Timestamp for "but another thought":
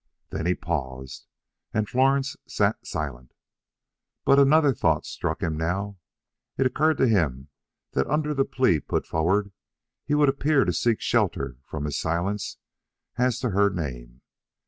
4.25-5.05